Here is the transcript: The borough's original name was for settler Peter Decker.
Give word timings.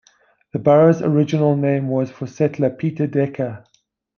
The 0.51 0.57
borough's 0.57 1.03
original 1.03 1.55
name 1.55 1.87
was 1.87 2.09
for 2.09 2.25
settler 2.25 2.71
Peter 2.71 3.05
Decker. 3.05 3.63